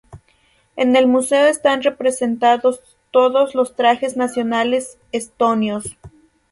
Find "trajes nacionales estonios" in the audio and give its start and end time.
3.75-5.95